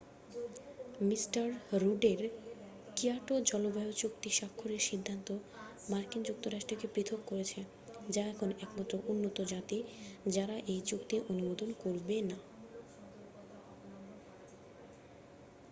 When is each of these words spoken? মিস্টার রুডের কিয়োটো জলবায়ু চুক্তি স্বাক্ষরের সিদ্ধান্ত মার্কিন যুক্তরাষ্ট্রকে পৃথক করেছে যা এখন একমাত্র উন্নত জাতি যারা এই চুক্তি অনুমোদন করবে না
মিস্টার 1.01 1.47
রুডের 1.81 2.21
কিয়োটো 2.97 3.33
জলবায়ু 3.49 3.93
চুক্তি 4.01 4.29
স্বাক্ষরের 4.29 4.81
সিদ্ধান্ত 4.89 5.27
মার্কিন 5.89 6.21
যুক্তরাষ্ট্রকে 6.23 6.87
পৃথক 6.93 7.21
করেছে 7.27 7.59
যা 8.09 8.23
এখন 8.27 8.49
একমাত্র 8.61 8.93
উন্নত 9.07 9.37
জাতি 9.51 9.77
যারা 10.27 10.55
এই 10.67 10.81
চুক্তি 10.89 11.15
অনুমোদন 11.29 11.69
করবে 11.83 12.15
না 12.23 12.37